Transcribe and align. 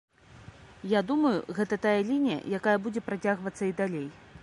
Я 0.93 1.01
думаю, 1.11 1.39
гэта 1.59 1.79
тая 1.85 1.99
лінія, 2.09 2.39
якая 2.61 2.77
будзе 2.87 3.07
працягвацца 3.11 3.63
і 3.71 3.79
далей. 3.85 4.07